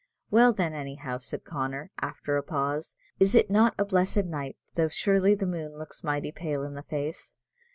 Well, 0.31 0.51
then, 0.51 0.73
anyhow," 0.73 1.19
said 1.19 1.43
Connor, 1.43 1.91
after 1.99 2.35
a 2.35 2.41
pause, 2.41 2.95
"is 3.19 3.35
it 3.35 3.51
not 3.51 3.75
a 3.77 3.85
blessed 3.85 4.25
night, 4.25 4.57
though 4.73 4.87
surely 4.87 5.35
the 5.35 5.45
moon 5.45 5.77
looks 5.77 6.03
mighty 6.03 6.31
pale 6.31 6.63
in 6.63 6.73
the 6.73 6.81
face? 6.81 7.35